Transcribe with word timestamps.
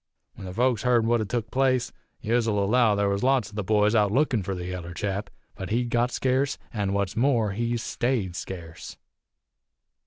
When 0.33 0.47
the 0.47 0.53
folks 0.55 0.81
heerd 0.81 1.05
what 1.05 1.19
had 1.19 1.29
tuk 1.29 1.51
place, 1.51 1.93
yez'll 2.21 2.57
allow 2.57 2.95
there 2.95 3.07
was 3.07 3.21
lots 3.21 3.51
o' 3.51 3.53
the 3.55 3.63
boys 3.63 3.93
out 3.93 4.11
lookin' 4.11 4.41
for 4.41 4.55
the 4.55 4.65
yaller 4.65 4.95
chap. 4.95 5.29
But 5.53 5.69
he'd 5.69 5.91
got 5.91 6.09
scarce, 6.09 6.57
an' 6.73 6.93
what's 6.93 7.15
more, 7.15 7.51
he's 7.51 7.83
stayed 7.83 8.35
scarce. 8.35 8.97